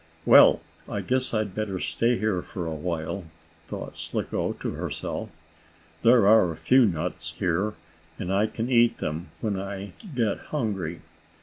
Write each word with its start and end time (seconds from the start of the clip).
"Well, 0.25 0.61
I 0.89 1.01
guess 1.01 1.31
I'd 1.31 1.53
better 1.53 1.79
stay 1.79 2.17
here 2.17 2.41
for 2.41 2.65
a 2.65 2.73
while," 2.73 3.25
thought 3.67 3.95
Slicko 3.95 4.53
to 4.53 4.71
herself. 4.71 5.29
"There 6.01 6.27
are 6.27 6.51
a 6.51 6.57
few 6.57 6.87
nuts 6.87 7.35
here, 7.35 7.73
and 8.17 8.33
I 8.33 8.47
can 8.47 8.67
eat 8.67 8.97
them 8.97 9.29
when 9.41 9.59
I 9.59 9.93
get 10.15 10.39
hungry. 10.39 11.01